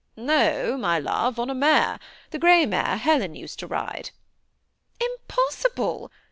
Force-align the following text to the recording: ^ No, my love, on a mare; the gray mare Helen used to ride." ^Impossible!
^ 0.17 0.17
No, 0.23 0.77
my 0.79 0.97
love, 0.97 1.37
on 1.37 1.51
a 1.51 1.53
mare; 1.53 1.99
the 2.31 2.39
gray 2.39 2.65
mare 2.65 2.97
Helen 2.97 3.35
used 3.35 3.59
to 3.59 3.67
ride." 3.67 4.09
^Impossible! 4.99 6.09